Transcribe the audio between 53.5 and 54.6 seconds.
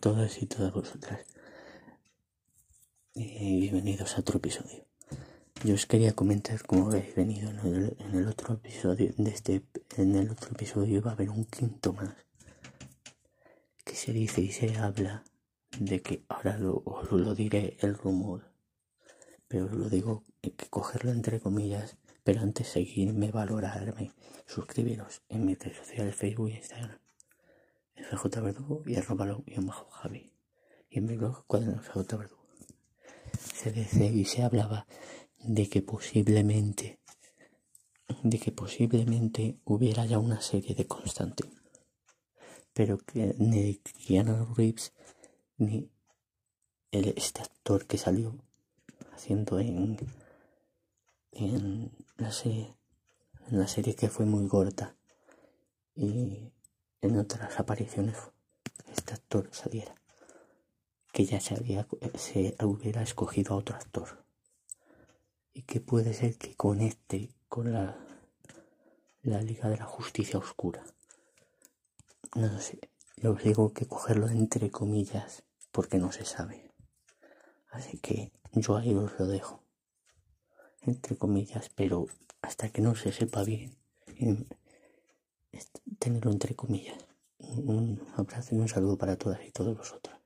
la serie que fue muy